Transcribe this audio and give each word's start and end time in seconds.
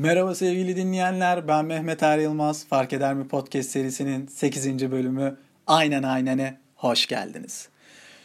Merhaba 0.00 0.34
sevgili 0.34 0.76
dinleyenler, 0.76 1.48
ben 1.48 1.64
Mehmet 1.64 2.02
Er 2.02 2.18
Yılmaz. 2.18 2.66
Fark 2.66 2.92
Eder 2.92 3.14
mi 3.14 3.28
Podcast 3.28 3.70
serisinin 3.70 4.26
8. 4.26 4.90
bölümü 4.90 5.36
Aynen 5.66 6.02
Aynen'e 6.02 6.58
hoş 6.74 7.06
geldiniz. 7.06 7.68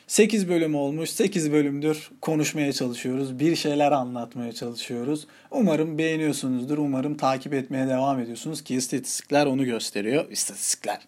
8 0.07 0.49
bölüm 0.49 0.75
olmuş, 0.75 1.09
8 1.09 1.51
bölümdür 1.51 2.09
konuşmaya 2.21 2.73
çalışıyoruz, 2.73 3.39
bir 3.39 3.55
şeyler 3.55 3.91
anlatmaya 3.91 4.53
çalışıyoruz. 4.53 5.27
Umarım 5.51 5.97
beğeniyorsunuzdur, 5.97 6.77
umarım 6.77 7.17
takip 7.17 7.53
etmeye 7.53 7.87
devam 7.87 8.19
ediyorsunuz 8.19 8.63
ki 8.63 8.75
istatistikler 8.75 9.45
onu 9.45 9.65
gösteriyor. 9.65 10.31
İstatistikler, 10.31 10.99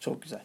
çok 0.00 0.22
güzel. 0.22 0.42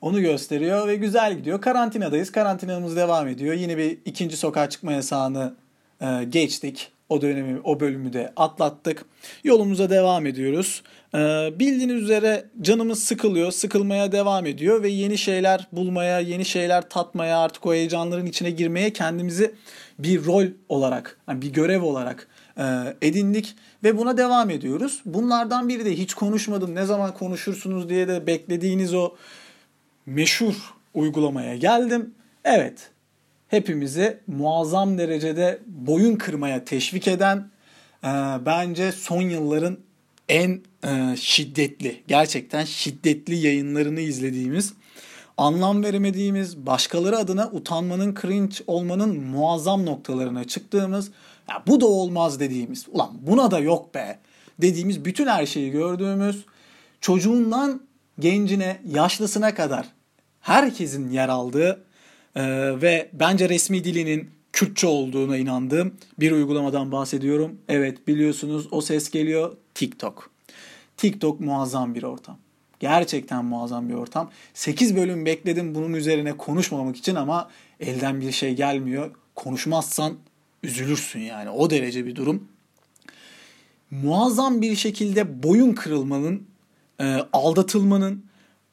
Onu 0.00 0.20
gösteriyor 0.20 0.88
ve 0.88 0.96
güzel 0.96 1.36
gidiyor. 1.36 1.60
Karantinadayız, 1.60 2.32
karantinamız 2.32 2.96
devam 2.96 3.28
ediyor. 3.28 3.54
Yine 3.54 3.76
bir 3.76 3.98
ikinci 4.04 4.36
sokağa 4.36 4.68
çıkma 4.68 4.92
yasağını 4.92 5.54
e, 6.00 6.24
geçtik. 6.24 6.97
O 7.08 7.22
dönemi, 7.22 7.60
o 7.64 7.80
bölümü 7.80 8.12
de 8.12 8.32
atlattık. 8.36 9.04
Yolumuza 9.44 9.90
devam 9.90 10.26
ediyoruz. 10.26 10.82
Ee, 11.14 11.18
bildiğiniz 11.58 12.02
üzere 12.02 12.44
canımız 12.60 13.02
sıkılıyor, 13.02 13.52
sıkılmaya 13.52 14.12
devam 14.12 14.46
ediyor 14.46 14.82
ve 14.82 14.88
yeni 14.88 15.18
şeyler 15.18 15.68
bulmaya, 15.72 16.20
yeni 16.20 16.44
şeyler 16.44 16.88
tatmaya, 16.88 17.38
artık 17.38 17.66
o 17.66 17.74
heyecanların 17.74 18.26
içine 18.26 18.50
girmeye 18.50 18.92
kendimizi 18.92 19.54
bir 19.98 20.24
rol 20.24 20.44
olarak, 20.68 21.18
yani 21.28 21.42
bir 21.42 21.52
görev 21.52 21.82
olarak 21.82 22.28
e, 22.58 22.64
edindik 23.02 23.54
ve 23.84 23.98
buna 23.98 24.16
devam 24.16 24.50
ediyoruz. 24.50 25.02
Bunlardan 25.04 25.68
biri 25.68 25.84
de 25.84 25.98
hiç 25.98 26.14
konuşmadım, 26.14 26.74
ne 26.74 26.84
zaman 26.84 27.14
konuşursunuz 27.14 27.88
diye 27.88 28.08
de 28.08 28.26
beklediğiniz 28.26 28.94
o 28.94 29.14
meşhur 30.06 30.54
uygulamaya 30.94 31.56
geldim. 31.56 32.14
Evet, 32.44 32.90
hepimizi 33.48 34.18
muazzam 34.26 34.98
derecede 34.98 35.58
boyun 35.66 36.16
kırmaya 36.16 36.64
teşvik 36.64 37.08
eden 37.08 37.50
e, 38.04 38.08
bence 38.46 38.92
son 38.92 39.22
yılların 39.22 39.78
en 40.28 40.60
e, 40.84 41.16
şiddetli, 41.16 42.02
gerçekten 42.08 42.64
şiddetli 42.64 43.34
yayınlarını 43.34 44.00
izlediğimiz, 44.00 44.72
anlam 45.36 45.84
veremediğimiz, 45.84 46.66
başkaları 46.66 47.18
adına 47.18 47.50
utanmanın, 47.52 48.14
cringe 48.22 48.56
olmanın 48.66 49.20
muazzam 49.20 49.86
noktalarına 49.86 50.44
çıktığımız, 50.44 51.10
ya 51.50 51.62
bu 51.66 51.80
da 51.80 51.86
olmaz 51.86 52.40
dediğimiz, 52.40 52.86
ulan 52.88 53.10
buna 53.20 53.50
da 53.50 53.58
yok 53.58 53.94
be 53.94 54.18
dediğimiz 54.60 55.04
bütün 55.04 55.26
her 55.26 55.46
şeyi 55.46 55.70
gördüğümüz, 55.70 56.44
çocuğundan 57.00 57.80
gencine, 58.18 58.80
yaşlısına 58.92 59.54
kadar 59.54 59.86
herkesin 60.40 61.10
yer 61.10 61.28
aldığı 61.28 61.84
e, 62.38 62.42
ve 62.82 63.08
bence 63.12 63.48
resmi 63.48 63.84
dilinin 63.84 64.30
Kürtçe 64.52 64.86
olduğuna 64.86 65.36
inandığım 65.36 65.94
bir 66.20 66.32
uygulamadan 66.32 66.92
bahsediyorum. 66.92 67.58
Evet 67.68 68.08
biliyorsunuz 68.08 68.68
o 68.70 68.80
ses 68.80 69.10
geliyor 69.10 69.56
TikTok. 69.74 70.30
TikTok 70.96 71.40
muazzam 71.40 71.94
bir 71.94 72.02
ortam. 72.02 72.38
Gerçekten 72.80 73.44
muazzam 73.44 73.88
bir 73.88 73.94
ortam. 73.94 74.30
8 74.54 74.96
bölüm 74.96 75.26
bekledim 75.26 75.74
bunun 75.74 75.92
üzerine 75.92 76.36
konuşmamak 76.36 76.96
için 76.96 77.14
ama 77.14 77.50
elden 77.80 78.20
bir 78.20 78.32
şey 78.32 78.54
gelmiyor. 78.54 79.10
Konuşmazsan 79.34 80.14
üzülürsün 80.62 81.20
yani 81.20 81.50
o 81.50 81.70
derece 81.70 82.06
bir 82.06 82.16
durum. 82.16 82.48
Muazzam 83.90 84.62
bir 84.62 84.76
şekilde 84.76 85.42
boyun 85.42 85.72
kırılmanın, 85.72 86.46
e, 87.00 87.16
aldatılmanın, 87.32 88.24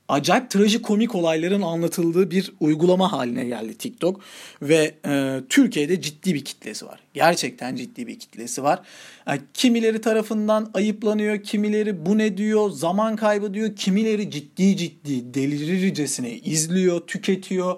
acayip 0.09 0.49
trajikomik 0.49 1.15
olayların 1.15 1.61
anlatıldığı 1.61 2.31
bir 2.31 2.53
uygulama 2.59 3.11
haline 3.11 3.45
geldi 3.45 3.77
TikTok 3.77 4.21
ve 4.61 4.95
e, 5.05 5.41
Türkiye'de 5.49 6.01
ciddi 6.01 6.33
bir 6.33 6.45
kitlesi 6.45 6.85
var. 6.85 6.99
Gerçekten 7.13 7.75
ciddi 7.75 8.07
bir 8.07 8.19
kitlesi 8.19 8.63
var. 8.63 8.79
Yani 9.27 9.41
kimileri 9.53 10.01
tarafından 10.01 10.71
ayıplanıyor, 10.73 11.43
kimileri 11.43 12.05
bu 12.05 12.17
ne 12.17 12.37
diyor, 12.37 12.69
zaman 12.69 13.15
kaybı 13.15 13.53
diyor, 13.53 13.75
kimileri 13.75 14.31
ciddi 14.31 14.77
ciddi 14.77 15.33
delirircesine 15.33 16.31
izliyor, 16.31 16.99
tüketiyor. 16.99 17.75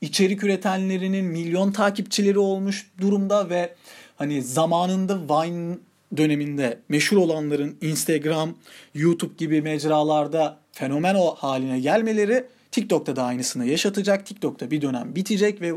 İçerik 0.00 0.44
üretenlerinin 0.44 1.24
milyon 1.24 1.72
takipçileri 1.72 2.38
olmuş 2.38 2.90
durumda 3.00 3.50
ve 3.50 3.74
hani 4.16 4.42
zamanında 4.42 5.20
Vine 5.20 5.76
döneminde 6.16 6.78
meşhur 6.88 7.16
olanların 7.16 7.76
Instagram, 7.80 8.54
YouTube 8.94 9.34
gibi 9.38 9.62
mecralarda 9.62 10.58
fenomen 10.72 11.14
o 11.14 11.34
haline 11.34 11.80
gelmeleri 11.80 12.44
TikTok'ta 12.70 13.16
da 13.16 13.24
aynısını 13.24 13.66
yaşatacak. 13.66 14.26
TikTok'ta 14.26 14.70
bir 14.70 14.80
dönem 14.80 15.16
bitecek 15.16 15.60
ve 15.60 15.72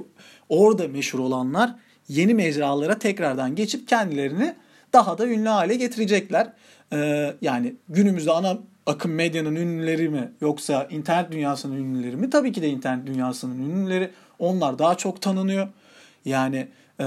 orada 0.49 0.87
meşhur 0.87 1.19
olanlar 1.19 1.75
yeni 2.07 2.33
mecralara 2.33 2.99
tekrardan 2.99 3.55
geçip 3.55 3.87
kendilerini 3.87 4.55
daha 4.93 5.17
da 5.17 5.27
ünlü 5.27 5.49
hale 5.49 5.75
getirecekler. 5.75 6.53
Ee, 6.93 7.33
yani 7.41 7.75
günümüzde 7.89 8.31
ana 8.31 8.57
akım 8.85 9.11
medyanın 9.11 9.55
ünlüleri 9.55 10.09
mi 10.09 10.31
yoksa 10.41 10.87
internet 10.91 11.31
dünyasının 11.31 11.75
ünlüleri 11.75 12.15
mi? 12.15 12.29
Tabii 12.29 12.51
ki 12.51 12.61
de 12.61 12.69
internet 12.69 13.07
dünyasının 13.07 13.69
ünlüleri. 13.69 14.11
Onlar 14.39 14.79
daha 14.79 14.95
çok 14.95 15.21
tanınıyor. 15.21 15.67
Yani 16.25 16.67
e, 16.99 17.05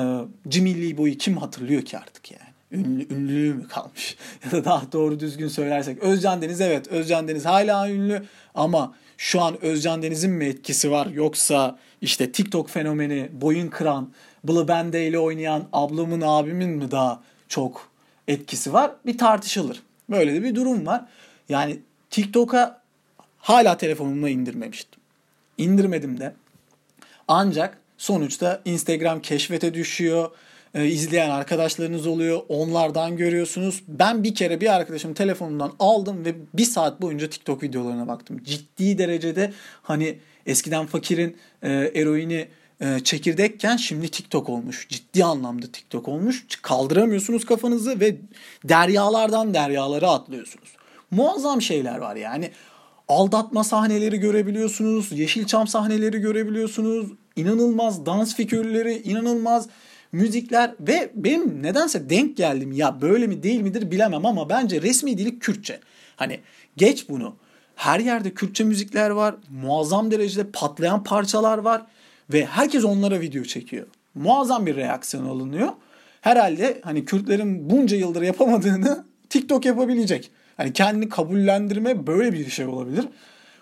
Jimmy 0.51 0.83
Lee 0.83 0.99
Boy'u 0.99 1.19
kim 1.19 1.37
hatırlıyor 1.37 1.83
ki 1.83 1.99
artık 1.99 2.31
yani? 2.31 2.48
Ünlü, 2.73 3.15
ünlülüğü 3.15 3.55
mü 3.55 3.69
kalmış? 3.69 4.17
ya 4.45 4.51
da 4.51 4.65
daha 4.65 4.93
doğru 4.93 5.21
düzgün 5.21 5.49
söylersek 5.49 5.99
Özcan 5.99 6.43
Deniz 6.43 6.61
evet 6.61 6.89
Özcan 6.89 7.29
Deniz 7.29 7.45
hala 7.45 7.91
ünlü 7.91 8.23
ama 8.55 8.95
şu 9.17 9.41
an 9.43 9.65
Özcan 9.65 10.03
Deniz'in 10.03 10.31
mi 10.31 10.45
etkisi 10.45 10.91
var 10.91 11.07
yoksa 11.07 11.79
işte 12.01 12.33
TikTok 12.33 12.71
fenomeni 12.71 13.29
boyun 13.33 13.69
kıran 13.69 14.13
Blue 14.45 14.69
Bande 14.69 15.07
ile 15.07 15.19
oynayan 15.19 15.69
ablamın 15.73 16.21
abimin 16.21 16.71
mi 16.71 16.91
daha 16.91 17.23
çok 17.49 17.89
etkisi 18.29 18.73
var 18.73 18.91
bir 19.07 19.19
tartışılır. 19.19 19.83
Böyle 20.11 20.35
de 20.35 20.43
bir 20.43 20.55
durum 20.55 20.87
var. 20.87 21.05
Yani 21.49 21.79
TikTok'a 22.11 22.81
hala 23.39 23.77
telefonumla 23.77 24.29
indirmemiştim. 24.29 25.01
İndirmedim 25.59 26.21
de. 26.21 26.35
Ancak 27.29 27.79
sonuçta 27.99 28.63
Instagram 28.65 29.23
keşfete 29.23 29.75
düşüyor 29.75 30.31
e, 30.75 30.87
izleyen 30.87 31.31
arkadaşlarınız 31.31 32.07
oluyor. 32.07 32.41
Onlardan 32.49 33.17
görüyorsunuz. 33.17 33.83
Ben 33.89 34.25
bir 34.25 34.35
kere 34.35 34.61
bir 34.61 34.75
arkadaşım 34.75 35.15
telefonundan 35.15 35.73
aldım 35.79 36.25
ve 36.25 36.35
bir 36.55 36.65
saat 36.65 37.03
boyunca 37.03 37.31
TikTok 37.31 37.63
videolarına 37.63 38.09
baktım. 38.09 38.41
Ciddi 38.45 38.99
derecede 38.99 39.53
hani 39.83 40.19
eskiden 40.47 40.87
fakirin 40.87 41.37
e, 41.63 41.71
eroini 41.71 42.49
e, 42.81 43.01
çekirdekken 43.05 43.77
şimdi 43.77 44.09
TikTok 44.09 44.49
olmuş. 44.49 44.89
Ciddi 44.89 45.25
anlamda 45.25 45.67
TikTok 45.73 46.09
olmuş. 46.09 46.47
Kaldıramıyorsunuz 46.63 47.45
kafanızı 47.45 48.01
ve 48.01 48.17
deryalardan 48.65 49.55
deryalara 49.55 50.11
atlıyorsunuz. 50.11 50.69
Muazzam 51.11 51.63
şeyler 51.63 51.99
var 51.99 52.17
yani. 52.17 52.51
Aldatma 53.09 53.65
sahneleri 53.65 54.21
görebiliyorsunuz. 54.21 55.13
Yeşilçam 55.13 55.67
sahneleri 55.67 56.19
görebiliyorsunuz. 56.19 57.13
İnanılmaz 57.37 58.07
dans 58.07 58.35
figürleri, 58.35 59.03
inanılmaz 59.03 59.69
müzikler 60.13 60.75
ve 60.81 61.11
benim 61.15 61.63
nedense 61.63 62.11
denk 62.11 62.37
geldim 62.37 62.73
ya 62.73 63.01
böyle 63.01 63.27
mi 63.27 63.43
değil 63.43 63.61
midir 63.61 63.91
bilemem 63.91 64.27
ama 64.27 64.49
bence 64.49 64.83
resmi 64.83 65.19
dili 65.19 65.39
Kürtçe. 65.39 65.81
Hani 66.17 66.41
geç 66.77 67.09
bunu. 67.09 67.37
Her 67.77 68.01
yerde 68.01 68.35
Kürtçe 68.35 68.65
müzikler 68.65 69.11
var. 69.11 69.35
Muazzam 69.51 70.11
derecede 70.11 70.51
patlayan 70.53 71.05
parçalar 71.05 71.59
var 71.59 71.83
ve 72.33 72.47
herkes 72.47 72.85
onlara 72.85 73.21
video 73.21 73.43
çekiyor. 73.43 73.87
Muazzam 74.15 74.67
bir 74.67 74.77
reaksiyon 74.77 75.25
alınıyor. 75.25 75.69
Herhalde 76.21 76.81
hani 76.85 77.05
Kürtlerin 77.05 77.71
bunca 77.71 77.97
yıldır 77.97 78.23
yapamadığını 78.23 79.05
TikTok 79.31 79.65
yapabilecek. 79.65 80.31
Hani 80.57 80.73
kendini 80.73 81.09
kabullendirme 81.09 82.07
böyle 82.07 82.33
bir 82.33 82.51
şey 82.51 82.67
olabilir. 82.67 83.05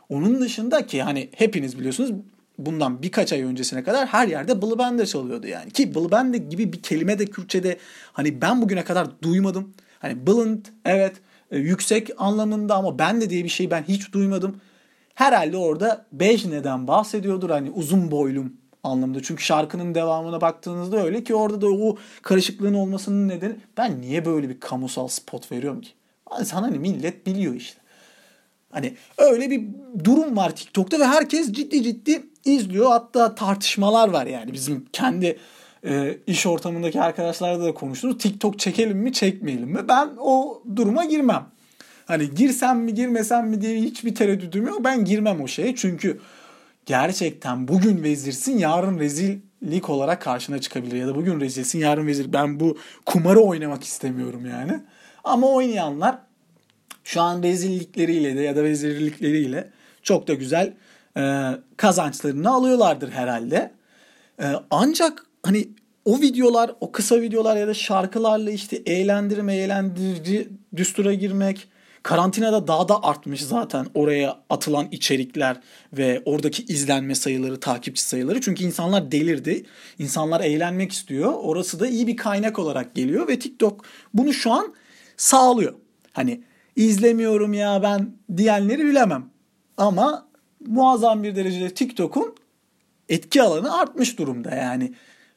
Onun 0.08 0.40
dışında 0.40 0.86
ki 0.86 1.02
hani 1.02 1.28
hepiniz 1.36 1.78
biliyorsunuz 1.78 2.10
bundan 2.58 3.02
birkaç 3.02 3.32
ay 3.32 3.42
öncesine 3.42 3.84
kadar 3.84 4.06
her 4.06 4.28
yerde 4.28 4.62
Blbende 4.62 5.06
çalıyordu 5.06 5.46
yani. 5.46 5.70
Ki 5.70 5.94
Blbende 5.94 6.38
gibi 6.38 6.72
bir 6.72 6.82
kelime 6.82 7.18
de 7.18 7.26
Kürtçe'de 7.26 7.78
hani 8.12 8.40
ben 8.40 8.62
bugüne 8.62 8.84
kadar 8.84 9.22
duymadım. 9.22 9.74
Hani 9.98 10.26
Blind 10.26 10.66
evet 10.84 11.16
e, 11.50 11.58
yüksek 11.58 12.10
anlamında 12.18 12.74
ama 12.74 12.98
bende 12.98 13.30
diye 13.30 13.44
bir 13.44 13.48
şey 13.48 13.70
ben 13.70 13.82
hiç 13.82 14.12
duymadım. 14.12 14.60
Herhalde 15.14 15.56
orada 15.56 16.06
Bejne'den 16.12 16.88
bahsediyordur 16.88 17.50
hani 17.50 17.70
uzun 17.70 18.10
boylum 18.10 18.52
anlamında. 18.82 19.22
Çünkü 19.22 19.44
şarkının 19.44 19.94
devamına 19.94 20.40
baktığınızda 20.40 21.04
öyle 21.04 21.24
ki 21.24 21.34
orada 21.34 21.60
da 21.60 21.66
o 21.66 21.96
karışıklığın 22.22 22.74
olmasının 22.74 23.28
nedeni 23.28 23.56
ben 23.76 24.00
niye 24.00 24.24
böyle 24.24 24.48
bir 24.48 24.60
kamusal 24.60 25.08
spot 25.08 25.52
veriyorum 25.52 25.80
ki? 25.80 25.90
Sana 26.44 26.66
hani 26.66 26.78
millet 26.78 27.26
biliyor 27.26 27.54
işte. 27.54 27.80
Hani 28.70 28.94
öyle 29.18 29.50
bir 29.50 29.62
durum 30.04 30.36
var 30.36 30.56
TikTok'ta 30.56 31.00
ve 31.00 31.04
herkes 31.04 31.52
ciddi 31.52 31.82
ciddi 31.82 32.22
izliyor. 32.46 32.90
Hatta 32.90 33.34
tartışmalar 33.34 34.08
var 34.08 34.26
yani 34.26 34.52
bizim 34.52 34.84
kendi 34.92 35.38
e, 35.86 36.18
iş 36.26 36.46
ortamındaki 36.46 37.00
arkadaşlarla 37.00 37.64
da 37.64 37.74
konuşuruz. 37.74 38.18
TikTok 38.18 38.58
çekelim 38.58 38.98
mi 38.98 39.12
çekmeyelim 39.12 39.68
mi? 39.68 39.88
Ben 39.88 40.10
o 40.18 40.62
duruma 40.76 41.04
girmem. 41.04 41.46
Hani 42.06 42.34
girsem 42.34 42.80
mi 42.80 42.94
girmesem 42.94 43.48
mi 43.48 43.60
diye 43.60 43.80
hiçbir 43.80 44.14
tereddüdüm 44.14 44.66
yok. 44.66 44.84
Ben 44.84 45.04
girmem 45.04 45.40
o 45.40 45.48
şeye 45.48 45.76
çünkü 45.76 46.20
gerçekten 46.86 47.68
bugün 47.68 48.02
vezirsin 48.02 48.58
yarın 48.58 48.98
rezillik 48.98 49.90
olarak 49.90 50.22
karşına 50.22 50.60
çıkabilir. 50.60 50.96
Ya 50.96 51.06
da 51.06 51.14
bugün 51.14 51.40
rezilsin 51.40 51.78
yarın 51.78 52.06
vezir. 52.06 52.32
Ben 52.32 52.60
bu 52.60 52.78
kumarı 53.06 53.40
oynamak 53.40 53.84
istemiyorum 53.84 54.46
yani. 54.50 54.80
Ama 55.24 55.46
oynayanlar 55.46 56.18
şu 57.04 57.20
an 57.20 57.42
rezillikleriyle 57.42 58.36
de 58.36 58.40
ya 58.40 58.56
da 58.56 58.64
vezirlikleriyle 58.64 59.70
çok 60.02 60.28
da 60.28 60.34
güzel 60.34 60.74
e, 61.16 61.50
kazançlarını 61.76 62.50
alıyorlardır 62.50 63.10
herhalde. 63.10 63.70
E, 64.42 64.46
ancak 64.70 65.26
hani 65.42 65.68
o 66.04 66.20
videolar, 66.20 66.72
o 66.80 66.92
kısa 66.92 67.20
videolar 67.20 67.56
ya 67.56 67.68
da 67.68 67.74
şarkılarla 67.74 68.50
işte 68.50 68.76
eğlendirme, 68.76 69.56
eğlendirici 69.56 70.48
düstura 70.76 71.14
girmek, 71.14 71.68
karantinada 72.02 72.66
daha 72.66 72.88
da 72.88 73.02
artmış 73.02 73.42
zaten 73.42 73.86
oraya 73.94 74.38
atılan 74.50 74.88
içerikler 74.90 75.56
ve 75.92 76.22
oradaki 76.24 76.64
izlenme 76.64 77.14
sayıları, 77.14 77.60
takipçi 77.60 78.02
sayıları. 78.02 78.40
Çünkü 78.40 78.64
insanlar 78.64 79.12
delirdi. 79.12 79.64
İnsanlar 79.98 80.40
eğlenmek 80.40 80.92
istiyor. 80.92 81.32
Orası 81.36 81.80
da 81.80 81.86
iyi 81.86 82.06
bir 82.06 82.16
kaynak 82.16 82.58
olarak 82.58 82.94
geliyor 82.94 83.28
ve 83.28 83.38
TikTok 83.38 83.84
bunu 84.14 84.32
şu 84.32 84.52
an 84.52 84.74
sağlıyor. 85.16 85.74
Hani 86.12 86.42
izlemiyorum 86.76 87.52
ya 87.52 87.82
ben 87.82 88.10
diyenleri 88.36 88.84
bilemem. 88.84 89.30
Ama 89.76 90.25
muazzam 90.66 91.22
bir 91.22 91.36
derecede 91.36 91.74
TikTok'un 91.74 92.34
etki 93.08 93.42
alanı 93.42 93.78
artmış 93.78 94.18
durumda 94.18 94.54
yani. 94.54 94.92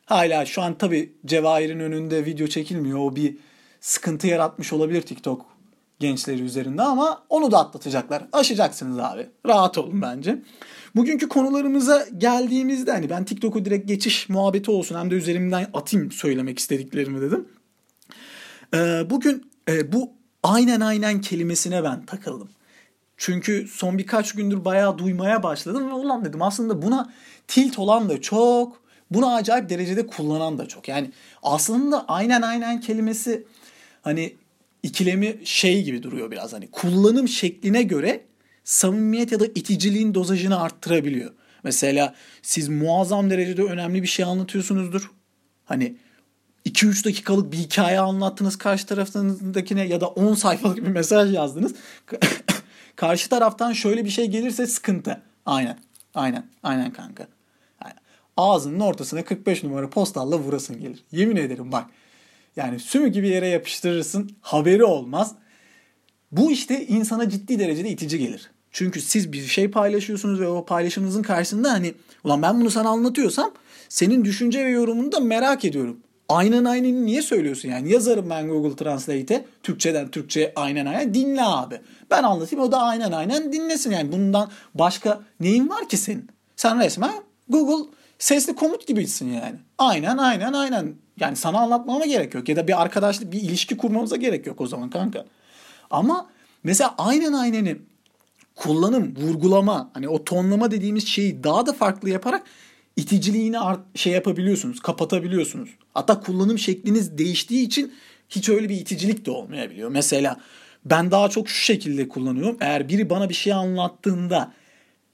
Hala 0.06 0.46
şu 0.46 0.62
an 0.62 0.78
tabi 0.78 1.14
Cevahir'in 1.26 1.80
önünde 1.80 2.26
video 2.26 2.48
çekilmiyor. 2.48 3.00
O 3.00 3.16
bir 3.16 3.38
sıkıntı 3.81 4.28
yaratmış 4.28 4.74
olabilir 4.74 5.02
TikTok 5.02 5.46
gençleri 6.00 6.42
üzerinde 6.42 6.81
ama 6.81 7.24
onu 7.30 7.52
da 7.52 7.60
atlatacaklar. 7.60 8.24
Aşacaksınız 8.34 9.00
abi. 9.00 9.28
Rahat 9.46 9.78
olun 9.78 10.02
bence. 10.02 10.42
Bugünkü 10.96 11.30
konularımıza 11.30 12.08
geldiğimizde 12.18 12.92
hani 12.92 13.10
ben 13.10 13.26
TikTok'u 13.26 13.66
direkt 13.66 13.88
geçiş 13.88 14.30
muhabbeti 14.30 14.72
olsun 14.72 15.00
hem 15.00 15.12
de 15.12 15.16
üzerimden 15.16 15.68
atayım 15.74 16.12
söylemek 16.12 16.60
istediklerimi 16.60 17.22
dedim. 17.22 17.48
Ee, 18.74 19.10
bugün 19.10 19.52
e, 19.70 19.92
bu 19.92 20.12
aynen 20.44 20.81
aynen 20.81 21.22
kelimesine 21.22 21.84
ben 21.84 22.06
takıldım. 22.06 22.50
Çünkü 23.19 23.68
son 23.68 23.98
birkaç 23.98 24.31
gündür 24.31 24.66
bayağı 24.66 24.98
duymaya 24.98 25.44
başladım 25.44 25.89
ve 25.89 25.94
ulan 25.94 26.25
dedim 26.25 26.42
aslında 26.42 26.81
buna 26.81 27.13
tilt 27.48 27.80
olan 27.80 28.10
da 28.10 28.21
çok, 28.21 28.81
buna 29.12 29.36
acayip 29.36 29.69
derecede 29.69 30.07
kullanan 30.07 30.57
da 30.57 30.68
çok. 30.68 30.88
Yani 30.88 31.12
aslında 31.44 32.06
aynen 32.07 32.42
aynen 32.42 32.81
kelimesi 32.81 33.48
hani 34.01 34.36
ikilemi 34.83 35.39
şey 35.44 35.83
gibi 35.83 36.04
duruyor 36.04 36.31
biraz 36.31 36.54
hani 36.54 36.71
kullanım 36.71 37.27
şekline 37.27 37.83
göre 37.83 38.25
samimiyet 38.63 39.31
ya 39.31 39.39
da 39.39 39.45
iticiliğin 39.45 40.13
dozajını 40.13 40.62
arttırabiliyor. 40.62 41.31
Mesela 41.63 42.16
siz 42.42 42.69
muazzam 42.69 43.30
derecede 43.30 43.63
önemli 43.63 44.01
bir 44.01 44.07
şey 44.07 44.25
anlatıyorsunuzdur. 44.25 45.12
Hani 45.66 45.95
2-3 46.66 47.06
dakikalık 47.06 47.51
bir 47.51 47.57
hikaye 47.57 48.00
anlattınız 48.00 48.57
karşı 48.57 48.86
tarafındakine 48.86 49.88
ya 49.88 50.01
da 50.01 50.07
10 50.07 50.33
sayfalık 50.33 50.77
bir 50.77 50.92
mesaj 50.92 51.33
yazdınız. 51.33 51.75
karşı 53.00 53.30
taraftan 53.30 53.74
şöyle 53.74 54.06
bir 54.06 54.10
şey 54.10 54.28
gelirse 54.28 54.68
sıkıntı. 54.68 55.22
Aynen. 55.46 55.80
Aynen. 56.16 56.46
Aynen 56.63 56.94
kanka. 56.94 57.28
Yani 57.84 57.94
ağzının 58.38 58.80
ortasına 58.80 59.24
45 59.24 59.63
numara 59.63 59.90
postalla 59.90 60.40
vurasın 60.40 60.80
gelir. 60.80 61.04
Yemin 61.12 61.36
ederim 61.36 61.72
bak. 61.72 61.86
Yani 62.56 62.80
sümü 62.80 63.07
gibi 63.07 63.30
yere 63.30 63.48
yapıştırırsın. 63.48 64.31
Haberi 64.42 64.84
olmaz. 64.84 65.36
Bu 66.31 66.51
işte 66.51 66.88
insana 66.88 67.30
ciddi 67.30 67.60
derecede 67.60 67.90
itici 67.90 68.19
gelir. 68.19 68.51
Çünkü 68.72 69.02
siz 69.02 69.34
bir 69.34 69.45
şey 69.45 69.72
paylaşıyorsunuz 69.72 70.40
ve 70.40 70.48
o 70.48 70.66
paylaşımınızın 70.66 71.22
karşısında 71.22 71.72
hani 71.72 71.94
ulan 72.24 72.42
ben 72.42 72.62
bunu 72.62 72.72
sana 72.72 72.90
anlatıyorsam 72.90 73.52
senin 73.90 74.25
düşünce 74.25 74.66
ve 74.66 74.69
yorumunu 74.69 75.12
da 75.12 75.19
merak 75.19 75.66
ediyorum. 75.66 76.00
Aynen 76.30 76.66
aynen 76.66 77.06
niye 77.06 77.22
söylüyorsun 77.22 77.70
yani? 77.70 77.92
Yazarım 77.92 78.30
ben 78.30 78.48
Google 78.48 78.76
Translate'e. 78.76 79.46
Türkçeden 79.64 80.12
Türkçe 80.12 80.54
aynen 80.56 80.86
aynen 80.86 81.14
dinle 81.14 81.44
abi. 81.44 81.81
Ben 82.12 82.24
anlatayım 82.24 82.66
o 82.66 82.72
da 82.72 82.81
aynen 82.81 83.12
aynen 83.12 83.54
dinlesin 83.54 83.92
yani. 83.92 84.12
Bundan 84.12 84.50
başka 84.74 85.22
neyin 85.40 85.70
var 85.70 85.90
ki 85.90 85.98
senin? 85.98 86.30
Sen 86.56 86.80
resmen 86.80 87.14
Google 87.50 87.90
sesli 88.20 88.56
komut 88.56 88.88
gibisin 88.88 89.34
yani. 89.34 89.56
Aynen 89.78 90.18
aynen 90.18 90.54
aynen. 90.54 90.96
Yani 91.20 91.36
sana 91.36 91.60
anlatmama 91.60 92.06
gerek 92.06 92.34
yok. 92.34 92.50
Ya 92.50 92.56
da 92.56 92.68
bir 92.68 92.81
arkadaşlık 92.81 93.31
bir 93.31 93.42
ilişki 93.42 93.78
kurmamıza 93.78 94.16
gerek 94.16 94.48
yok 94.48 94.62
o 94.62 94.68
zaman 94.68 94.90
kanka. 94.90 95.26
Ama 95.92 96.28
mesela 96.64 96.96
aynen 96.98 97.34
ayneni 97.34 97.78
kullanım, 98.56 99.16
vurgulama, 99.16 99.90
hani 99.94 100.10
o 100.10 100.24
tonlama 100.24 100.72
dediğimiz 100.72 101.08
şeyi 101.08 101.44
daha 101.44 101.66
da 101.66 101.74
farklı 101.74 102.10
yaparak 102.10 102.44
iticiliğini 103.00 103.60
art, 103.60 103.80
şey 103.96 104.13
yapabiliyorsunuz, 104.13 104.80
kapatabiliyorsunuz. 104.80 105.69
Hatta 105.94 106.19
kullanım 106.19 106.60
şekliniz 106.60 107.18
değiştiği 107.18 107.66
için 107.66 107.94
hiç 108.30 108.50
öyle 108.50 108.69
bir 108.69 108.75
iticilik 108.75 109.25
de 109.25 109.31
olmayabiliyor. 109.31 109.90
Mesela 109.90 110.38
ben 110.86 111.12
daha 111.12 111.30
çok 111.30 111.50
şu 111.50 111.63
şekilde 111.63 112.07
kullanıyorum. 112.07 112.57
Eğer 112.62 112.90
biri 112.90 113.10
bana 113.10 113.30
bir 113.30 113.34
şey 113.34 113.54
anlattığında 113.54 114.51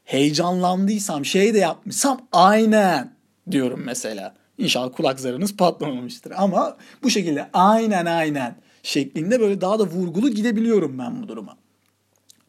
heyecanlandıysam, 0.03 1.25
şey 1.25 1.53
de 1.53 1.57
yapmışsam 1.57 2.21
aynen 2.31 3.13
diyorum 3.51 3.81
mesela. 3.85 4.35
İnşallah 4.57 4.91
kulak 4.95 5.19
zarınız 5.19 5.57
patlamamıştır. 5.57 6.33
Ama 6.37 6.77
bu 7.03 7.09
şekilde 7.09 7.49
aynen 7.53 8.05
aynen 8.05 8.55
şeklinde 8.83 9.39
böyle 9.39 9.61
daha 9.61 9.79
da 9.79 9.83
vurgulu 9.83 10.29
gidebiliyorum 10.29 10.99
ben 10.99 11.23
bu 11.23 11.27
duruma. 11.27 11.57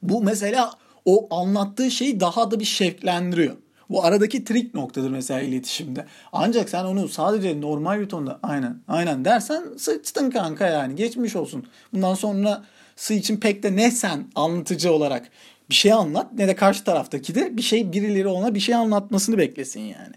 Bu 0.03 0.23
mesela 0.23 0.71
o 1.05 1.37
anlattığı 1.37 1.91
şeyi 1.91 2.21
daha 2.21 2.51
da 2.51 2.61
bir 2.61 2.65
şevklendiriyor. 2.65 3.57
Bu 3.91 4.05
aradaki 4.05 4.45
trik 4.45 4.75
noktadır 4.75 5.11
mesela 5.11 5.41
iletişimde. 5.41 6.07
Ancak 6.33 6.69
sen 6.69 6.85
onu 6.85 7.09
sadece 7.09 7.61
normal 7.61 8.01
bir 8.01 8.09
tonda 8.09 8.39
aynen 8.43 8.81
aynen 8.89 9.25
dersen 9.25 9.65
sıçtın 9.79 10.31
kanka 10.31 10.67
yani 10.67 10.97
geçmiş 10.97 11.37
olsun. 11.37 11.67
Bundan 11.93 12.15
sonra 12.15 12.65
sı 12.97 13.15
için 13.15 13.37
pek 13.37 13.63
de 13.63 13.77
ne 13.77 13.91
sen 13.91 14.25
anlatıcı 14.35 14.93
olarak 14.93 15.31
bir 15.71 15.75
şey 15.75 15.93
anlat 15.93 16.33
ne 16.33 16.49
de 16.49 16.57
karşı 16.57 16.85
taraftaki 16.85 17.35
de 17.35 17.57
bir 17.57 17.63
şey 17.63 17.93
birileri 17.93 18.29
ona 18.29 18.55
bir 18.55 18.61
şey 18.61 18.75
anlatmasını 18.75 19.39
beklesin 19.39 19.81
yani. 19.81 20.15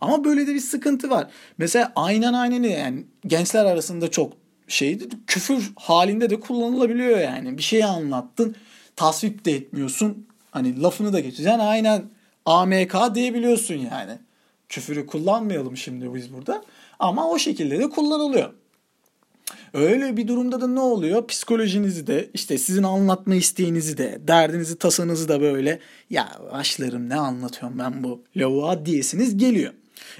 Ama 0.00 0.24
böyle 0.24 0.46
de 0.46 0.54
bir 0.54 0.60
sıkıntı 0.60 1.10
var. 1.10 1.26
Mesela 1.58 1.92
aynen 1.96 2.32
aynen 2.32 2.62
yani 2.62 3.04
gençler 3.26 3.64
arasında 3.64 4.10
çok 4.10 4.32
şeydi 4.68 5.08
küfür 5.26 5.72
halinde 5.76 6.30
de 6.30 6.40
kullanılabiliyor 6.40 7.18
yani. 7.18 7.58
Bir 7.58 7.62
şey 7.62 7.84
anlattın 7.84 8.56
tasvip 8.96 9.44
de 9.44 9.52
etmiyorsun. 9.52 10.26
Hani 10.50 10.82
lafını 10.82 11.12
da 11.12 11.20
geçeceksin 11.20 11.58
aynen 11.58 12.02
AMK 12.48 13.14
diyebiliyorsun 13.14 13.74
yani. 13.74 14.18
Küfürü 14.68 15.06
kullanmayalım 15.06 15.76
şimdi 15.76 16.14
biz 16.14 16.32
burada. 16.32 16.64
Ama 16.98 17.30
o 17.30 17.38
şekilde 17.38 17.78
de 17.78 17.90
kullanılıyor. 17.90 18.52
Öyle 19.74 20.16
bir 20.16 20.28
durumda 20.28 20.60
da 20.60 20.68
ne 20.68 20.80
oluyor? 20.80 21.26
Psikolojinizi 21.26 22.06
de 22.06 22.30
işte 22.34 22.58
sizin 22.58 22.82
anlatma 22.82 23.34
isteğinizi 23.34 23.98
de 23.98 24.18
derdinizi 24.28 24.78
tasanızı 24.78 25.28
da 25.28 25.40
böyle 25.40 25.80
ya 26.10 26.28
başlarım 26.52 27.08
ne 27.08 27.14
anlatıyorum 27.14 27.78
ben 27.78 28.04
bu 28.04 28.24
lavuğa 28.36 28.86
diyesiniz 28.86 29.36
geliyor. 29.36 29.72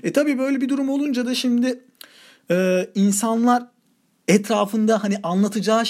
E 0.02 0.12
tabi 0.12 0.38
böyle 0.38 0.60
bir 0.60 0.68
durum 0.68 0.88
olunca 0.88 1.26
da 1.26 1.34
şimdi 1.34 1.80
e, 2.50 2.86
insanlar 2.94 3.62
etrafında 4.28 5.04
hani 5.04 5.16
anlatacağı 5.22 5.86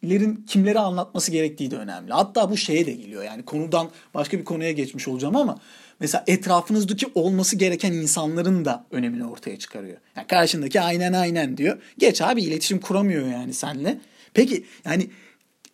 şeylerin 0.00 0.44
kimlere 0.48 0.78
anlatması 0.78 1.32
gerektiği 1.32 1.70
de 1.70 1.76
önemli. 1.76 2.12
Hatta 2.12 2.50
bu 2.50 2.56
şeye 2.56 2.86
de 2.86 2.92
geliyor 2.92 3.24
yani 3.24 3.44
konudan 3.44 3.90
başka 4.14 4.38
bir 4.38 4.44
konuya 4.44 4.72
geçmiş 4.72 5.08
olacağım 5.08 5.36
ama 5.36 5.58
mesela 6.00 6.24
etrafınızdaki 6.26 7.06
olması 7.14 7.56
gereken 7.56 7.92
insanların 7.92 8.64
da 8.64 8.86
önemini 8.90 9.26
ortaya 9.26 9.58
çıkarıyor. 9.58 9.96
Yani 10.16 10.26
karşındaki 10.26 10.80
aynen 10.80 11.12
aynen 11.12 11.56
diyor. 11.56 11.82
Geç 11.98 12.22
abi 12.22 12.42
iletişim 12.42 12.80
kuramıyor 12.80 13.26
yani 13.26 13.54
senle. 13.54 14.00
Peki 14.34 14.64
yani 14.84 15.10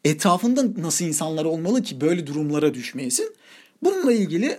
etrafında 0.04 0.82
nasıl 0.82 1.04
insanlar 1.04 1.44
olmalı 1.44 1.82
ki 1.82 2.00
böyle 2.00 2.26
durumlara 2.26 2.74
düşmeyesin? 2.74 3.36
Bununla 3.82 4.12
ilgili 4.12 4.58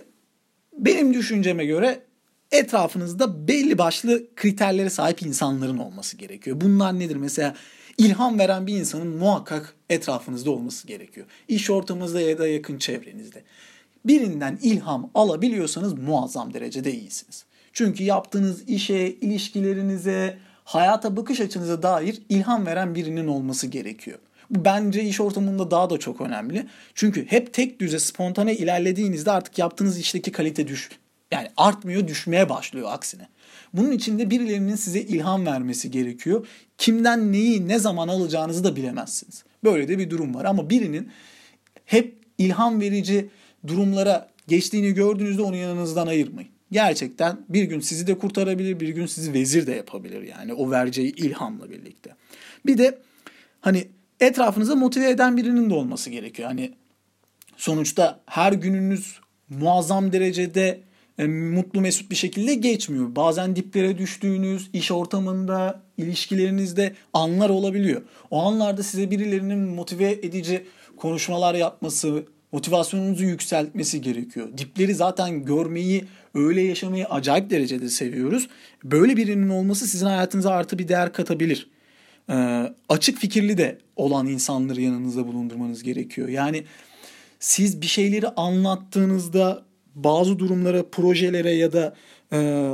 benim 0.78 1.14
düşünceme 1.14 1.64
göre 1.64 2.00
etrafınızda 2.52 3.48
belli 3.48 3.78
başlı 3.78 4.22
kriterlere 4.36 4.90
sahip 4.90 5.22
insanların 5.22 5.78
olması 5.78 6.16
gerekiyor. 6.16 6.60
Bunlar 6.60 6.98
nedir? 6.98 7.16
Mesela 7.16 7.54
ilham 7.98 8.38
veren 8.38 8.66
bir 8.66 8.76
insanın 8.76 9.16
muhakkak 9.16 9.74
etrafınızda 9.90 10.50
olması 10.50 10.86
gerekiyor. 10.86 11.26
İş 11.48 11.70
ortamınızda 11.70 12.20
ya 12.20 12.38
da 12.38 12.48
yakın 12.48 12.78
çevrenizde. 12.78 13.42
Birinden 14.04 14.58
ilham 14.62 15.10
alabiliyorsanız 15.14 15.92
muazzam 15.92 16.54
derecede 16.54 16.92
iyisiniz. 16.92 17.44
Çünkü 17.72 18.04
yaptığınız 18.04 18.68
işe, 18.68 18.98
ilişkilerinize, 18.98 20.38
hayata 20.64 21.16
bakış 21.16 21.40
açınıza 21.40 21.82
dair 21.82 22.22
ilham 22.28 22.66
veren 22.66 22.94
birinin 22.94 23.26
olması 23.26 23.66
gerekiyor. 23.66 24.18
Bu 24.50 24.64
bence 24.64 25.04
iş 25.04 25.20
ortamında 25.20 25.70
daha 25.70 25.90
da 25.90 25.98
çok 25.98 26.20
önemli. 26.20 26.66
Çünkü 26.94 27.26
hep 27.26 27.54
tek 27.54 27.80
düze 27.80 27.98
spontane 27.98 28.54
ilerlediğinizde 28.54 29.30
artık 29.30 29.58
yaptığınız 29.58 29.98
işteki 29.98 30.32
kalite 30.32 30.68
düş 30.68 30.90
yani 31.32 31.48
artmıyor 31.56 32.08
düşmeye 32.08 32.48
başlıyor 32.48 32.88
aksine. 32.92 33.28
Bunun 33.72 33.90
için 33.90 34.18
de 34.18 34.30
birilerinin 34.30 34.76
size 34.76 35.00
ilham 35.00 35.46
vermesi 35.46 35.90
gerekiyor. 35.90 36.46
Kimden 36.78 37.32
neyi 37.32 37.68
ne 37.68 37.78
zaman 37.78 38.08
alacağınızı 38.08 38.64
da 38.64 38.76
bilemezsiniz. 38.76 39.44
Böyle 39.64 39.88
de 39.88 39.98
bir 39.98 40.10
durum 40.10 40.34
var 40.34 40.44
ama 40.44 40.70
birinin 40.70 41.08
hep 41.84 42.14
ilham 42.38 42.80
verici 42.80 43.30
durumlara 43.66 44.28
geçtiğini 44.48 44.94
gördüğünüzde 44.94 45.42
onu 45.42 45.56
yanınızdan 45.56 46.06
ayırmayın. 46.06 46.50
Gerçekten 46.72 47.38
bir 47.48 47.62
gün 47.62 47.80
sizi 47.80 48.06
de 48.06 48.18
kurtarabilir, 48.18 48.80
bir 48.80 48.88
gün 48.88 49.06
sizi 49.06 49.32
vezir 49.32 49.66
de 49.66 49.72
yapabilir 49.72 50.22
yani 50.22 50.54
o 50.54 50.70
vereceği 50.70 51.14
ilhamla 51.14 51.70
birlikte. 51.70 52.14
Bir 52.66 52.78
de 52.78 52.98
hani 53.60 53.88
etrafınıza 54.20 54.74
motive 54.74 55.10
eden 55.10 55.36
birinin 55.36 55.70
de 55.70 55.74
olması 55.74 56.10
gerekiyor. 56.10 56.48
Hani 56.48 56.74
sonuçta 57.56 58.20
her 58.26 58.52
gününüz 58.52 59.20
muazzam 59.48 60.12
derecede 60.12 60.80
mutlu 61.26 61.80
mesut 61.80 62.10
bir 62.10 62.16
şekilde 62.16 62.54
geçmiyor. 62.54 63.16
Bazen 63.16 63.56
diplere 63.56 63.98
düştüğünüz 63.98 64.70
iş 64.72 64.92
ortamında, 64.92 65.82
ilişkilerinizde 65.96 66.94
anlar 67.12 67.50
olabiliyor. 67.50 68.02
O 68.30 68.42
anlarda 68.42 68.82
size 68.82 69.10
birilerinin 69.10 69.58
motive 69.58 70.10
edici 70.10 70.66
konuşmalar 70.96 71.54
yapması, 71.54 72.24
motivasyonunuzu 72.52 73.24
yükseltmesi 73.24 74.00
gerekiyor. 74.00 74.48
Dipleri 74.58 74.94
zaten 74.94 75.44
görmeyi, 75.44 76.04
öyle 76.34 76.60
yaşamayı 76.62 77.06
acayip 77.06 77.50
derecede 77.50 77.88
seviyoruz. 77.88 78.48
Böyle 78.84 79.16
birinin 79.16 79.48
olması 79.48 79.86
sizin 79.86 80.06
hayatınıza 80.06 80.50
artı 80.50 80.78
bir 80.78 80.88
değer 80.88 81.12
katabilir. 81.12 81.70
Ee, 82.30 82.72
açık 82.88 83.18
fikirli 83.18 83.58
de 83.58 83.78
olan 83.96 84.26
insanları 84.26 84.80
yanınızda 84.80 85.26
bulundurmanız 85.26 85.82
gerekiyor. 85.82 86.28
Yani 86.28 86.64
siz 87.40 87.80
bir 87.80 87.86
şeyleri 87.86 88.28
anlattığınızda 88.28 89.67
bazı 90.04 90.38
durumlara, 90.38 90.82
projelere 90.90 91.50
ya 91.50 91.72
da 91.72 91.94
e, 92.32 92.70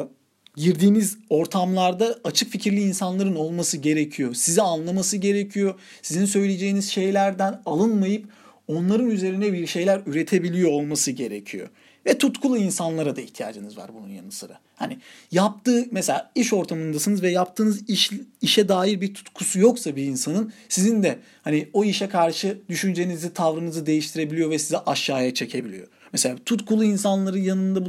girdiğiniz 0.56 1.18
ortamlarda 1.30 2.18
açık 2.24 2.50
fikirli 2.50 2.80
insanların 2.80 3.34
olması 3.34 3.76
gerekiyor. 3.76 4.34
Sizi 4.34 4.62
anlaması 4.62 5.16
gerekiyor. 5.16 5.74
Sizin 6.02 6.24
söyleyeceğiniz 6.24 6.90
şeylerden 6.90 7.62
alınmayıp 7.66 8.24
onların 8.68 9.10
üzerine 9.10 9.52
bir 9.52 9.66
şeyler 9.66 10.00
üretebiliyor 10.06 10.70
olması 10.70 11.10
gerekiyor. 11.10 11.68
Ve 12.06 12.18
tutkulu 12.18 12.58
insanlara 12.58 13.16
da 13.16 13.20
ihtiyacınız 13.20 13.78
var 13.78 13.90
bunun 13.94 14.08
yanı 14.08 14.32
sıra. 14.32 14.58
Hani 14.76 14.98
yaptığı 15.30 15.86
mesela 15.90 16.30
iş 16.34 16.52
ortamındasınız 16.52 17.22
ve 17.22 17.30
yaptığınız 17.30 17.88
iş, 17.88 18.10
işe 18.42 18.68
dair 18.68 19.00
bir 19.00 19.14
tutkusu 19.14 19.60
yoksa 19.60 19.96
bir 19.96 20.02
insanın 20.02 20.52
sizin 20.68 21.02
de 21.02 21.18
hani 21.42 21.68
o 21.72 21.84
işe 21.84 22.08
karşı 22.08 22.58
düşüncenizi, 22.68 23.34
tavrınızı 23.34 23.86
değiştirebiliyor 23.86 24.50
ve 24.50 24.58
sizi 24.58 24.78
aşağıya 24.78 25.34
çekebiliyor. 25.34 25.88
Mesela 26.14 26.36
tutkulu 26.46 26.84
insanları 26.84 27.38
yanında 27.38 27.86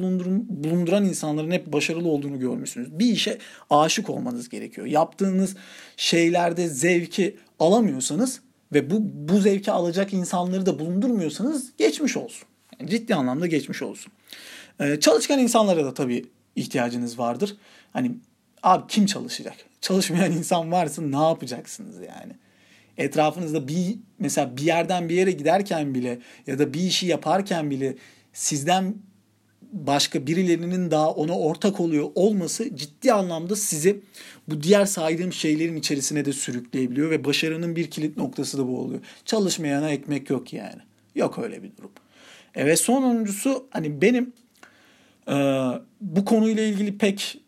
bulunduran 0.64 1.06
insanların 1.06 1.52
hep 1.52 1.74
başarılı 1.74 2.10
olduğunu 2.10 2.40
görmüşsünüz. 2.40 3.00
Bir 3.00 3.06
işe 3.06 3.38
aşık 3.70 4.10
olmanız 4.10 4.50
gerekiyor. 4.50 4.88
Yaptığınız 4.88 5.56
şeylerde 5.98 6.68
zevki 6.68 7.38
alamıyorsanız 7.60 8.42
ve 8.74 8.90
bu 8.90 8.96
bu 9.02 9.38
zevki 9.38 9.72
alacak 9.72 10.14
insanları 10.14 10.66
da 10.66 10.80
bulundurmuyorsanız 10.80 11.78
geçmiş 11.78 12.18
olsun. 12.18 12.48
Yani 12.80 12.90
ciddi 12.90 13.16
anlamda 13.16 13.48
geçmiş 13.48 13.82
olsun. 13.82 14.12
Ee, 14.80 15.00
çalışkan 15.00 15.40
insanlara 15.40 15.86
da 15.86 15.94
tabii 15.94 16.26
ihtiyacınız 16.56 17.20
vardır. 17.20 17.56
Hani 17.94 18.12
abi 18.64 18.84
kim 18.88 19.06
çalışacak? 19.06 19.56
Çalışmayan 19.82 20.32
insan 20.32 20.72
varsa 20.72 21.02
ne 21.02 21.28
yapacaksınız 21.28 21.96
yani? 21.96 22.34
Etrafınızda 22.98 23.68
bir 23.68 23.96
mesela 24.20 24.58
bir 24.58 24.64
yerden 24.64 25.10
bir 25.10 25.16
yere 25.16 25.32
giderken 25.32 25.96
bile 25.96 26.20
ya 26.48 26.60
da 26.60 26.74
bir 26.74 26.82
işi 26.82 27.08
yaparken 27.08 27.72
bile 27.72 27.96
sizden 28.36 28.96
başka 29.72 30.28
birilerinin 30.28 30.92
daha 30.92 31.12
ona 31.12 31.40
ortak 31.40 31.80
oluyor 31.80 32.10
olması 32.16 32.76
ciddi 32.76 33.14
anlamda 33.14 33.56
sizi 33.56 34.02
bu 34.48 34.64
diğer 34.64 34.86
saydığım 34.86 35.34
şeylerin 35.34 35.76
içerisine 35.76 36.26
de 36.26 36.34
sürükleyebiliyor 36.34 37.12
ve 37.12 37.26
başarının 37.26 37.76
bir 37.76 37.92
kilit 37.92 38.18
noktası 38.18 38.58
da 38.58 38.68
bu 38.68 38.80
oluyor. 38.80 39.00
Çalışmayana 39.26 39.90
ekmek 39.90 40.30
yok 40.30 40.54
yani. 40.54 40.82
Yok 41.16 41.40
öyle 41.40 41.64
bir 41.64 41.78
durum. 41.78 41.92
Evet 42.56 42.80
sonuncusu 42.80 43.68
hani 43.70 44.02
benim 44.02 44.34
e, 45.28 45.36
bu 46.02 46.26
konuyla 46.26 46.64
ilgili 46.64 46.98
pek 46.98 47.42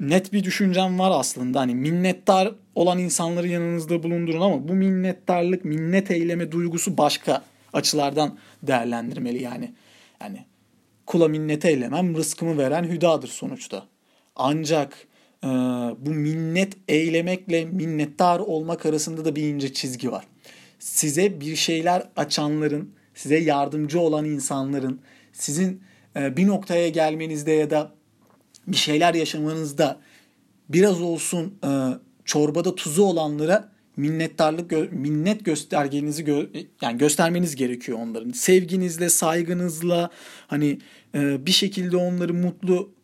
net 0.00 0.32
bir 0.32 0.44
düşüncem 0.44 0.98
var 0.98 1.20
aslında. 1.20 1.60
Hani 1.60 1.74
minnettar 1.74 2.54
olan 2.74 2.98
insanları 2.98 3.48
yanınızda 3.48 4.02
bulundurun 4.02 4.40
ama 4.40 4.68
bu 4.68 4.74
minnettarlık, 4.74 5.64
minnet 5.64 6.10
eyleme 6.10 6.52
duygusu 6.52 6.98
başka 6.98 7.42
açılardan 7.74 8.38
değerlendirmeli 8.62 9.42
yani. 9.42 9.74
Yani 10.20 10.44
kula 11.06 11.28
minnet 11.28 11.64
eylemem 11.64 12.16
rızkımı 12.16 12.58
veren 12.58 12.84
hüdadır 12.84 13.28
sonuçta. 13.28 13.86
Ancak 14.36 15.06
e, 15.44 15.48
bu 15.98 16.10
minnet 16.10 16.72
eylemekle 16.88 17.64
minnettar 17.64 18.40
olmak 18.40 18.86
arasında 18.86 19.24
da 19.24 19.36
bir 19.36 19.42
ince 19.42 19.72
çizgi 19.72 20.12
var. 20.12 20.24
Size 20.78 21.40
bir 21.40 21.56
şeyler 21.56 22.08
açanların, 22.16 22.94
size 23.14 23.38
yardımcı 23.38 24.00
olan 24.00 24.24
insanların, 24.24 25.00
sizin 25.32 25.82
e, 26.16 26.36
bir 26.36 26.46
noktaya 26.46 26.88
gelmenizde 26.88 27.52
ya 27.52 27.70
da 27.70 27.92
bir 28.66 28.76
şeyler 28.76 29.14
yaşamanızda 29.14 30.00
biraz 30.68 31.00
olsun 31.00 31.58
e, 31.64 31.68
çorbada 32.24 32.74
tuzu 32.74 33.02
olanlara 33.02 33.73
minnettarlık 33.96 34.92
minnet 34.92 35.44
göstergenizi 35.44 36.24
gö- 36.24 36.66
yani 36.82 36.98
göstermeniz 36.98 37.56
gerekiyor 37.56 37.98
onların. 37.98 38.30
Sevginizle, 38.30 39.08
saygınızla 39.08 40.10
hani 40.46 40.78
e, 41.14 41.46
bir 41.46 41.50
şekilde 41.50 41.96
onları 41.96 42.34
mutlu 42.34 42.94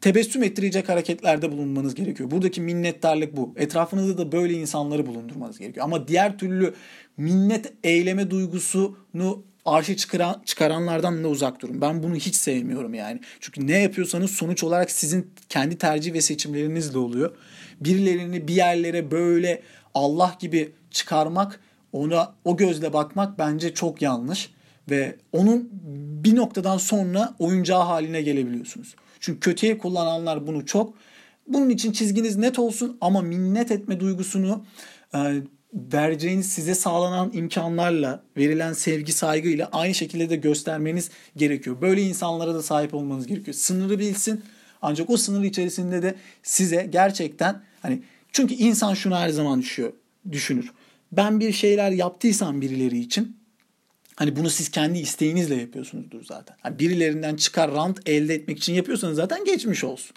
tebessüm 0.00 0.42
ettirecek 0.42 0.88
hareketlerde 0.88 1.52
bulunmanız 1.52 1.94
gerekiyor. 1.94 2.30
Buradaki 2.30 2.60
minnettarlık 2.60 3.36
bu. 3.36 3.54
Etrafınızda 3.56 4.18
da 4.18 4.32
böyle 4.32 4.54
insanları 4.54 5.06
bulundurmanız 5.06 5.58
gerekiyor. 5.58 5.84
Ama 5.84 6.08
diğer 6.08 6.38
türlü 6.38 6.74
minnet 7.16 7.72
eyleme 7.84 8.30
duygusunu 8.30 9.44
arşa 9.64 9.96
çıkaran, 9.96 10.42
çıkaranlardan 10.44 11.24
da 11.24 11.28
uzak 11.28 11.62
durun. 11.62 11.80
Ben 11.80 12.02
bunu 12.02 12.14
hiç 12.14 12.34
sevmiyorum 12.34 12.94
yani. 12.94 13.20
Çünkü 13.40 13.66
ne 13.66 13.78
yapıyorsanız 13.78 14.30
sonuç 14.30 14.64
olarak 14.64 14.90
sizin 14.90 15.30
kendi 15.48 15.78
tercih 15.78 16.12
ve 16.12 16.20
seçimlerinizle 16.20 16.98
oluyor. 16.98 17.36
Birilerini 17.80 18.48
bir 18.48 18.54
yerlere 18.54 19.10
böyle 19.10 19.62
Allah 19.98 20.36
gibi 20.40 20.72
çıkarmak, 20.90 21.60
ona 21.92 22.34
o 22.44 22.56
gözle 22.56 22.92
bakmak 22.92 23.38
bence 23.38 23.74
çok 23.74 24.02
yanlış 24.02 24.50
ve 24.90 25.16
onun 25.32 25.68
bir 26.24 26.36
noktadan 26.36 26.78
sonra 26.78 27.34
oyuncağı 27.38 27.82
haline 27.82 28.22
gelebiliyorsunuz. 28.22 28.94
Çünkü 29.20 29.40
kötüye 29.40 29.78
kullananlar 29.78 30.46
bunu 30.46 30.66
çok. 30.66 30.94
Bunun 31.46 31.68
için 31.68 31.92
çizginiz 31.92 32.36
net 32.36 32.58
olsun 32.58 32.98
ama 33.00 33.22
minnet 33.22 33.70
etme 33.70 34.00
duygusunu 34.00 34.64
e, 35.14 35.18
vereceğiniz 35.74 36.52
size 36.52 36.74
sağlanan 36.74 37.30
imkanlarla, 37.34 38.22
verilen 38.36 38.72
sevgi 38.72 39.12
saygıyla 39.12 39.68
aynı 39.72 39.94
şekilde 39.94 40.30
de 40.30 40.36
göstermeniz 40.36 41.10
gerekiyor. 41.36 41.80
Böyle 41.80 42.02
insanlara 42.02 42.54
da 42.54 42.62
sahip 42.62 42.94
olmanız 42.94 43.26
gerekiyor. 43.26 43.54
Sınırı 43.54 43.98
bilsin. 43.98 44.42
Ancak 44.82 45.10
o 45.10 45.16
sınır 45.16 45.44
içerisinde 45.44 46.02
de 46.02 46.14
size 46.42 46.88
gerçekten 46.92 47.62
hani 47.82 48.02
çünkü 48.32 48.54
insan 48.54 48.94
şunu 48.94 49.16
her 49.16 49.28
zaman 49.28 49.60
düşüyor, 49.60 49.92
düşünür. 50.32 50.72
Ben 51.12 51.40
bir 51.40 51.52
şeyler 51.52 51.90
yaptıysam 51.90 52.60
birileri 52.60 52.98
için 52.98 53.36
hani 54.16 54.36
bunu 54.36 54.50
siz 54.50 54.70
kendi 54.70 54.98
isteğinizle 54.98 55.54
yapıyorsunuzdur 55.54 56.24
zaten. 56.24 56.56
Hani 56.60 56.78
birilerinden 56.78 57.36
çıkar 57.36 57.72
rant 57.72 58.08
elde 58.08 58.34
etmek 58.34 58.58
için 58.58 58.74
yapıyorsanız 58.74 59.16
zaten 59.16 59.44
geçmiş 59.44 59.84
olsun. 59.84 60.16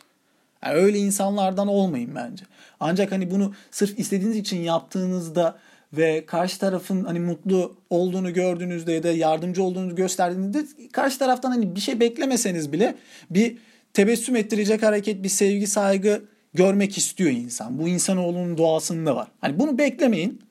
Yani 0.63 0.75
öyle 0.75 0.98
insanlardan 0.98 1.68
olmayın 1.68 2.15
bence. 2.15 2.46
Ancak 2.80 3.12
hani 3.12 3.32
bunu 3.32 3.53
sırf 3.72 4.00
istediğiniz 4.00 4.38
için 4.38 4.58
yaptığınızda 4.58 5.60
ve 5.94 6.25
karşı 6.25 6.60
tarafın 6.60 7.03
hani 7.03 7.20
mutlu 7.20 7.77
olduğunu 7.89 8.34
gördüğünüzde 8.34 8.91
ya 8.91 9.03
da 9.03 9.12
yardımcı 9.12 9.63
olduğunu 9.63 9.96
gösterdiğinizde 9.96 10.65
karşı 10.91 11.20
taraftan 11.20 11.51
hani 11.51 11.75
bir 11.75 11.82
şey 11.82 12.00
beklemeseniz 12.00 12.72
bile 12.72 12.96
bir 13.30 13.58
tebessüm 13.94 14.36
ettirecek 14.36 14.84
hareket, 14.84 15.24
bir 15.24 15.30
sevgi, 15.30 15.68
saygı 15.68 16.22
görmek 16.53 16.98
istiyor 16.98 17.29
insan. 17.29 17.79
Bu 17.79 17.88
insanoğlunun 17.88 18.58
doğasında 18.58 19.15
var. 19.15 19.27
Hani 19.41 19.60
bunu 19.60 19.77
beklemeyin. 19.77 20.41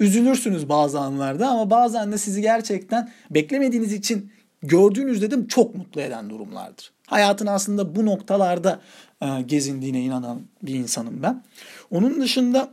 Üzülürsünüz 0.00 0.68
bazı 0.68 1.00
anlarda 1.00 1.48
ama 1.48 1.70
bazen 1.70 2.12
de 2.12 2.18
sizi 2.18 2.42
gerçekten 2.42 3.12
beklemediğiniz 3.30 3.92
için 3.92 4.30
gördüğünüzde 4.62 5.30
de 5.30 5.48
çok 5.48 5.74
mutlu 5.74 6.00
eden 6.00 6.30
durumlardır. 6.30 6.92
Hayatın 7.06 7.46
aslında 7.46 7.96
bu 7.96 8.06
noktalarda 8.06 8.80
e, 9.22 9.26
gezindiğine 9.46 10.02
inanan 10.02 10.42
bir 10.62 10.74
insanım 10.74 11.22
ben. 11.22 11.42
Onun 11.90 12.20
dışında 12.20 12.70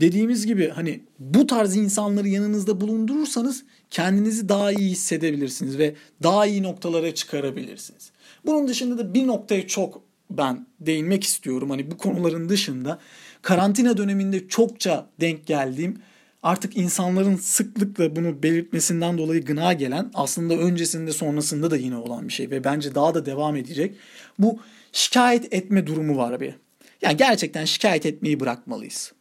dediğimiz 0.00 0.46
gibi 0.46 0.68
hani 0.68 1.00
bu 1.18 1.46
tarz 1.46 1.76
insanları 1.76 2.28
yanınızda 2.28 2.80
bulundurursanız 2.80 3.64
kendinizi 3.90 4.48
daha 4.48 4.72
iyi 4.72 4.90
hissedebilirsiniz 4.90 5.78
ve 5.78 5.94
daha 6.22 6.46
iyi 6.46 6.62
noktalara 6.62 7.14
çıkarabilirsiniz. 7.14 8.10
Bunun 8.46 8.68
dışında 8.68 8.98
da 8.98 9.14
bir 9.14 9.26
noktaya 9.26 9.66
çok 9.66 10.02
ben 10.38 10.66
değinmek 10.80 11.24
istiyorum. 11.24 11.70
Hani 11.70 11.90
bu 11.90 11.98
konuların 11.98 12.48
dışında 12.48 12.98
karantina 13.42 13.96
döneminde 13.96 14.48
çokça 14.48 15.06
denk 15.20 15.46
geldiğim 15.46 15.98
artık 16.42 16.76
insanların 16.76 17.36
sıklıkla 17.36 18.16
bunu 18.16 18.42
belirtmesinden 18.42 19.18
dolayı 19.18 19.44
gına 19.44 19.72
gelen 19.72 20.10
aslında 20.14 20.54
öncesinde 20.54 21.12
sonrasında 21.12 21.70
da 21.70 21.76
yine 21.76 21.96
olan 21.96 22.28
bir 22.28 22.32
şey 22.32 22.50
ve 22.50 22.64
bence 22.64 22.94
daha 22.94 23.14
da 23.14 23.26
devam 23.26 23.56
edecek. 23.56 23.94
Bu 24.38 24.58
şikayet 24.92 25.54
etme 25.54 25.86
durumu 25.86 26.16
var 26.16 26.40
bir. 26.40 26.54
Yani 27.02 27.16
gerçekten 27.16 27.64
şikayet 27.64 28.06
etmeyi 28.06 28.40
bırakmalıyız. 28.40 29.12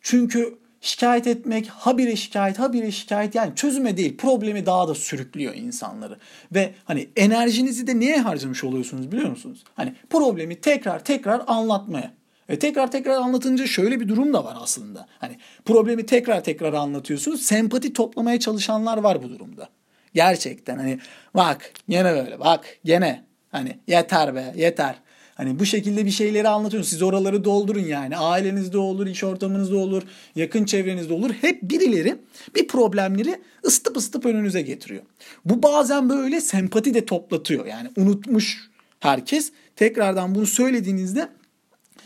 Çünkü 0.00 0.58
şikayet 0.80 1.26
etmek, 1.26 1.68
habire 1.68 2.16
şikayet, 2.16 2.58
habire 2.58 2.90
şikayet 2.90 3.34
yani 3.34 3.52
çözüme 3.54 3.96
değil 3.96 4.16
problemi 4.16 4.66
daha 4.66 4.88
da 4.88 4.94
sürüklüyor 4.94 5.54
insanları. 5.54 6.18
Ve 6.54 6.74
hani 6.84 7.08
enerjinizi 7.16 7.86
de 7.86 8.00
neye 8.00 8.20
harcamış 8.20 8.64
oluyorsunuz 8.64 9.12
biliyor 9.12 9.30
musunuz? 9.30 9.64
Hani 9.74 9.94
problemi 10.10 10.60
tekrar 10.60 11.04
tekrar 11.04 11.42
anlatmaya. 11.46 12.12
Ve 12.50 12.58
tekrar 12.58 12.90
tekrar 12.90 13.12
anlatınca 13.12 13.66
şöyle 13.66 14.00
bir 14.00 14.08
durum 14.08 14.32
da 14.32 14.44
var 14.44 14.56
aslında. 14.60 15.06
Hani 15.18 15.36
problemi 15.64 16.06
tekrar 16.06 16.44
tekrar 16.44 16.72
anlatıyorsunuz. 16.72 17.42
Sempati 17.42 17.92
toplamaya 17.92 18.40
çalışanlar 18.40 18.98
var 18.98 19.22
bu 19.22 19.28
durumda. 19.28 19.68
Gerçekten 20.14 20.76
hani 20.76 20.98
bak 21.34 21.72
gene 21.88 22.12
böyle 22.12 22.40
bak 22.40 22.78
gene 22.84 23.24
hani 23.52 23.78
yeter 23.86 24.34
be 24.34 24.52
yeter. 24.56 24.94
Hani 25.40 25.58
bu 25.58 25.66
şekilde 25.66 26.06
bir 26.06 26.10
şeyleri 26.10 26.48
anlatıyorsunuz. 26.48 26.90
Siz 26.90 27.02
oraları 27.02 27.44
doldurun 27.44 27.84
yani. 27.84 28.16
Ailenizde 28.16 28.78
olur, 28.78 29.06
iş 29.06 29.24
ortamınızda 29.24 29.76
olur, 29.76 30.02
yakın 30.36 30.64
çevrenizde 30.64 31.12
olur. 31.12 31.30
Hep 31.30 31.62
birileri 31.62 32.16
bir 32.54 32.68
problemleri 32.68 33.40
ısıtıp 33.66 33.96
ısıtıp 33.96 34.26
önünüze 34.26 34.62
getiriyor. 34.62 35.02
Bu 35.44 35.62
bazen 35.62 36.08
böyle 36.08 36.40
sempati 36.40 36.94
de 36.94 37.06
toplatıyor. 37.06 37.66
Yani 37.66 37.90
unutmuş 37.96 38.70
herkes. 39.00 39.52
Tekrardan 39.76 40.34
bunu 40.34 40.46
söylediğinizde 40.46 41.28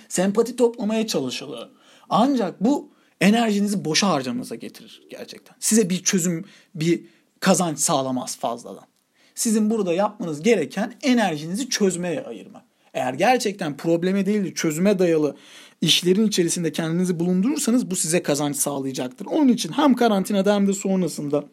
sempati 0.09 0.57
toplamaya 0.57 1.07
çalışılıyor. 1.07 1.69
Ancak 2.09 2.65
bu 2.65 2.91
enerjinizi 3.21 3.85
boşa 3.85 4.09
harcamanıza 4.09 4.55
getirir 4.55 5.03
gerçekten. 5.11 5.57
Size 5.61 5.91
bir 5.91 6.03
çözüm, 6.03 6.45
bir 6.75 7.05
kazanç 7.41 7.79
sağlamaz 7.79 8.37
fazladan. 8.37 8.87
Sizin 9.35 9.71
burada 9.71 9.93
yapmanız 9.93 10.43
gereken 10.43 10.95
enerjinizi 11.03 11.69
çözmeye 11.69 12.25
ayırmak. 12.25 12.74
Eğer 12.95 13.15
gerçekten 13.15 13.77
probleme 13.77 14.27
değil 14.27 14.45
de 14.45 14.55
çözüme 14.55 14.99
dayalı 14.99 15.37
işlerin 15.81 16.27
içerisinde 16.27 16.73
kendinizi 16.73 17.21
bulundurursanız 17.21 17.91
bu 17.91 17.97
size 17.97 18.23
kazanç 18.23 18.57
sağlayacaktır. 18.57 19.27
Onun 19.27 19.49
için 19.49 19.73
hem 19.73 19.95
karantinada 19.95 20.55
hem 20.55 20.67
de 20.67 20.73
sonrasında 20.73 21.45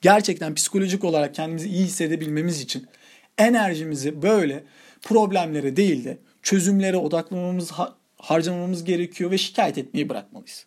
gerçekten 0.00 0.54
psikolojik 0.54 1.04
olarak 1.04 1.34
kendimizi 1.34 1.68
iyi 1.68 1.84
hissedebilmemiz 1.84 2.60
için 2.60 2.86
enerjimizi 3.38 4.22
böyle 4.22 4.64
problemlere 5.02 5.76
değil 5.76 6.04
de 6.04 6.18
çözümlere 6.42 6.96
odaklamamız, 6.96 7.70
harcamamız 8.16 8.84
gerekiyor 8.84 9.30
ve 9.30 9.38
şikayet 9.38 9.78
etmeyi 9.78 10.08
bırakmalıyız. 10.08 10.66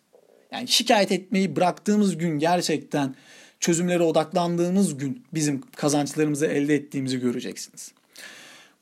Yani 0.52 0.68
şikayet 0.68 1.12
etmeyi 1.12 1.56
bıraktığımız 1.56 2.18
gün 2.18 2.38
gerçekten 2.38 3.14
çözümlere 3.60 4.02
odaklandığımız 4.02 4.98
gün 4.98 5.24
bizim 5.34 5.60
kazançlarımızı 5.60 6.46
elde 6.46 6.74
ettiğimizi 6.74 7.20
göreceksiniz. 7.20 7.92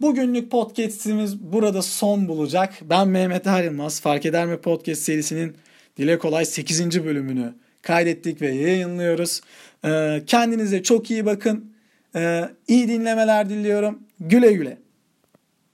Bugünlük 0.01 0.51
podcast'imiz 0.51 1.39
burada 1.39 1.83
son 1.83 2.29
bulacak. 2.29 2.75
Ben 2.83 3.09
Mehmet 3.09 3.47
Ayrılmaz. 3.47 4.01
Fark 4.01 4.27
Eder 4.27 4.47
mi 4.47 4.57
Podcast 4.57 5.03
serisinin 5.03 5.57
dile 5.97 6.19
kolay 6.19 6.45
8. 6.45 7.05
bölümünü 7.05 7.55
kaydettik 7.83 8.43
ve 8.43 8.49
yayınlıyoruz. 8.53 9.41
Ee, 9.85 10.23
kendinize 10.27 10.83
çok 10.83 11.11
iyi 11.11 11.27
bakın. 11.27 11.73
Ee, 12.17 12.45
iyi 12.69 12.89
dinlemeler 12.89 13.49
diliyorum. 13.49 13.99
Güle 14.21 14.53
güle. 14.53 14.79